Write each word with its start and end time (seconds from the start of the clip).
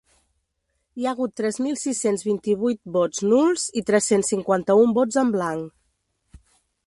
Hi 1.01 1.05
ha 1.05 1.11
hagut 1.15 1.33
tres 1.41 1.59
mil 1.65 1.75
sis-cents 1.81 2.23
vint-i-vuit 2.29 2.79
vots 2.97 3.23
nuls 3.33 3.67
i 3.81 3.85
tres-cents 3.91 4.33
cinquanta-un 4.35 4.95
vots 5.01 5.19
en 5.25 5.35
blanc. 5.37 6.41